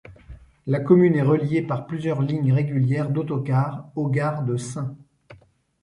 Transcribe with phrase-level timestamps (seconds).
[0.65, 4.79] La commune est reliée par plusieurs lignes régulières d'autocar aux gares de St.